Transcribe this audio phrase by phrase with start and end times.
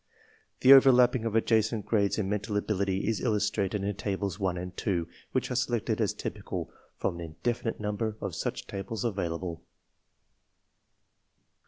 [0.61, 5.07] /~The overlapping of adjacent grades in mental ability is illustrated in Tables 1 and 2,
[5.31, 9.63] which are selected as typical from an indefinite number of such tables avail able.